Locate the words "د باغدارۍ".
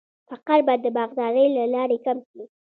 0.83-1.47